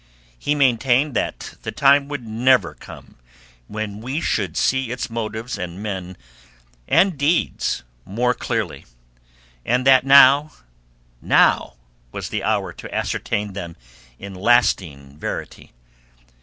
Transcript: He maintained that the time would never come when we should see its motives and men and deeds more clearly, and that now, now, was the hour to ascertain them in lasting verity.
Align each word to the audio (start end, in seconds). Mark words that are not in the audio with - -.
He 0.39 0.55
maintained 0.55 1.13
that 1.13 1.53
the 1.61 1.71
time 1.71 2.07
would 2.07 2.25
never 2.25 2.73
come 2.73 3.17
when 3.67 4.01
we 4.01 4.19
should 4.19 4.57
see 4.57 4.89
its 4.89 5.11
motives 5.11 5.59
and 5.59 5.83
men 5.83 6.17
and 6.87 7.19
deeds 7.19 7.83
more 8.03 8.33
clearly, 8.33 8.87
and 9.63 9.85
that 9.85 10.03
now, 10.03 10.53
now, 11.21 11.75
was 12.11 12.29
the 12.29 12.43
hour 12.43 12.73
to 12.73 12.91
ascertain 12.91 13.53
them 13.53 13.75
in 14.17 14.33
lasting 14.33 15.19
verity. 15.19 15.71